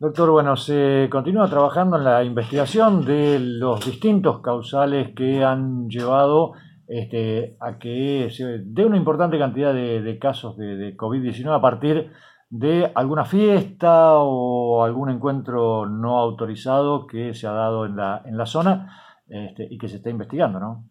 [0.00, 6.54] Doctor, bueno, se continúa trabajando en la investigación de los distintos causales que han llevado
[6.88, 12.10] este, a que se dé una importante cantidad de, casos de, COVID-19 a partir
[12.48, 18.38] de alguna fiesta o algún encuentro no autorizado que se ha dado en la, en
[18.38, 20.88] la zona este, y que se está investigando, ¿no?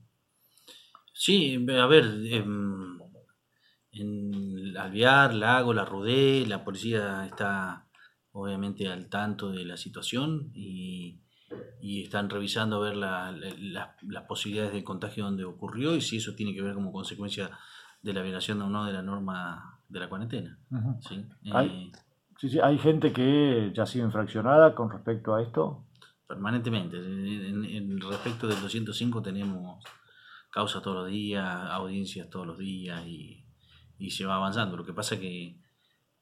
[1.13, 2.99] Sí, a ver, em,
[3.91, 7.88] en Alvear, Lago, La Rudé, la policía está
[8.31, 11.21] obviamente al tanto de la situación y,
[11.81, 16.61] están revisando a ver las posibilidades de contagio donde ocurrió y si eso tiene que
[16.61, 17.49] ver como consecuencia
[18.03, 20.59] de la violación o no de la norma de la cuarentena.
[21.07, 21.25] ¿sí?
[21.51, 25.85] ¿Hay, eh, ¿Hay gente que ya ha sido infraccionada con respecto a esto?
[26.27, 26.97] Permanentemente.
[26.97, 29.83] En, respecto del 205 tenemos
[30.51, 33.43] causas todos los días, audiencias todos los días y,
[34.09, 34.77] se va avanzando.
[34.77, 35.59] Lo que pasa que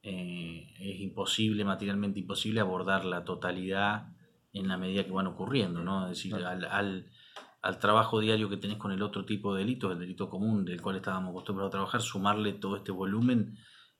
[0.09, 4.07] eh, es imposible, materialmente imposible, abordar la totalidad
[4.53, 6.05] en la medida que van ocurriendo, ¿no?
[6.05, 9.99] Es decir, al, al, trabajo diario que tenés con el otro tipo de delitos, el
[9.99, 13.57] delito común del cual estábamos acostumbrados a trabajar, sumarle todo este volumen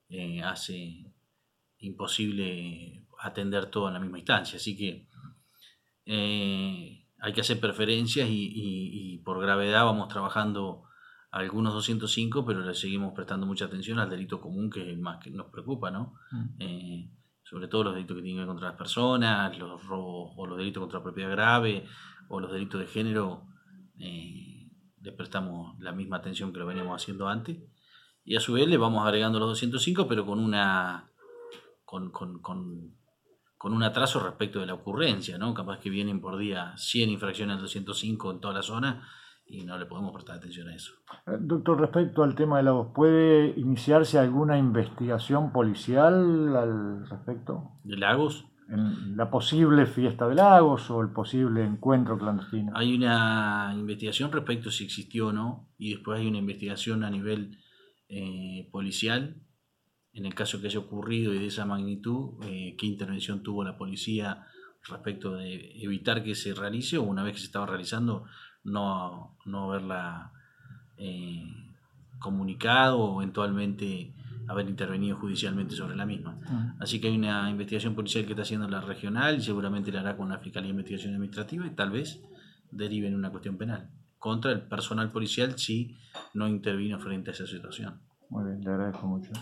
[0.08, 1.12] eh, hace
[1.76, 4.56] imposible atender todo en la misma instancia.
[4.56, 5.08] Así que
[6.06, 10.84] eh, hay que hacer preferencias y, por gravedad vamos trabajando
[11.30, 15.18] algunos 205, pero le seguimos prestando mucha atención al delito común, que es el más
[15.22, 16.14] que nos preocupa, ¿no?
[16.30, 16.46] Mm.
[16.58, 17.10] Eh,
[17.42, 20.58] sobre todo los delitos que tienen que ver contra las personas, los robos o los
[20.58, 21.86] delitos contra la propiedad grave
[22.28, 23.46] o los delitos de género,
[23.98, 27.58] eh, le prestamos la misma atención que lo veníamos haciendo antes.
[28.24, 31.10] Y a su vez le vamos agregando los 205, pero con una
[31.84, 32.98] con, con, con
[33.58, 35.52] con un atraso respecto de la ocurrencia, ¿no?
[35.52, 39.08] Capaz que vienen por día 100 infracciones al 205 en toda la zona
[39.48, 40.92] y no le podemos prestar atención a eso.
[41.26, 47.72] Eh, doctor, respecto al tema de lagos, ¿puede iniciarse alguna investigación policial al respecto?
[47.84, 48.46] ¿De lagos?
[48.68, 52.72] En la posible fiesta de lagos o el posible encuentro clandestino.
[52.74, 57.58] Hay una investigación respecto si existió o no, y después hay una investigación a nivel
[58.10, 59.42] eh, policial
[60.18, 63.78] en el caso que haya ocurrido y de esa magnitud, eh, qué intervención tuvo la
[63.78, 64.46] policía
[64.88, 68.24] respecto de evitar que se realice o una vez que se estaba realizando
[68.68, 70.32] no, no haberla
[70.96, 71.44] eh,
[72.18, 74.12] comunicado o eventualmente
[74.48, 76.38] haber intervenido judicialmente sobre la misma.
[76.80, 80.16] Así que hay una investigación policial que está haciendo la regional y seguramente la hará
[80.16, 82.22] con la Fiscalía de Investigación Administrativa y tal vez
[82.70, 85.96] derive en una cuestión penal contra el personal policial si
[86.34, 88.00] no intervino frente a esa situación.
[88.30, 89.32] Muy bien, le agradezco mucho.